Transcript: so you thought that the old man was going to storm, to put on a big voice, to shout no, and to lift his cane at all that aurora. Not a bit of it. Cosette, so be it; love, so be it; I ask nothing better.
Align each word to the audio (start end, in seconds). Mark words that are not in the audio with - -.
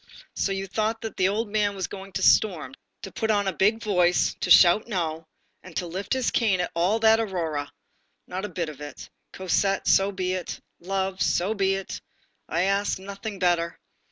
so 0.35 0.51
you 0.51 0.65
thought 0.65 0.99
that 1.01 1.15
the 1.15 1.27
old 1.29 1.47
man 1.47 1.75
was 1.75 1.85
going 1.85 2.11
to 2.11 2.23
storm, 2.23 2.73
to 3.03 3.11
put 3.11 3.29
on 3.29 3.47
a 3.47 3.53
big 3.53 3.83
voice, 3.83 4.35
to 4.39 4.49
shout 4.49 4.87
no, 4.87 5.27
and 5.61 5.75
to 5.75 5.85
lift 5.85 6.13
his 6.13 6.31
cane 6.31 6.59
at 6.59 6.71
all 6.73 6.97
that 6.97 7.19
aurora. 7.19 7.71
Not 8.25 8.43
a 8.43 8.49
bit 8.49 8.67
of 8.69 8.81
it. 8.81 9.11
Cosette, 9.31 9.87
so 9.87 10.11
be 10.11 10.33
it; 10.33 10.59
love, 10.79 11.21
so 11.21 11.53
be 11.53 11.75
it; 11.75 12.01
I 12.49 12.63
ask 12.63 12.97
nothing 12.97 13.37
better. 13.37 13.77